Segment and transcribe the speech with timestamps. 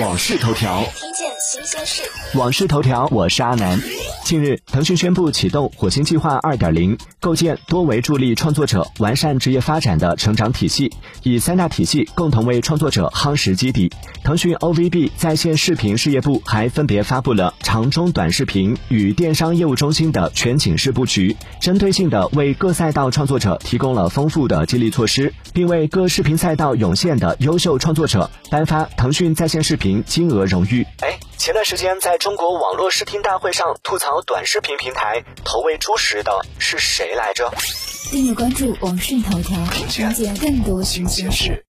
[0.00, 2.02] 往事头条，听见新鲜事。
[2.34, 3.80] 往事头条，我是阿南。
[4.24, 10.90] 近日，腾讯宣布启动火星计划二点零，构建多维助力创作者完善职业发展的成长体系，
[11.22, 13.92] 以三大体系共同为创作者夯实基底。
[14.24, 30.86] 腾讯 OVB 在线视频事业部还分别发布了长中短视频与电商业务中心的全景式布局，针对性的为各赛道创作者提供了丰富的激励措施，并为各视频赛道涌现的优秀创作者颁发腾讯在线视频金额荣誉。
[31.02, 37.52] 哎，前段时间在中国网络视听大会上吐槽短视频平台投喂猪食的是谁来着？
[38.10, 41.62] 订阅关注网讯头条，了解更多新鲜事。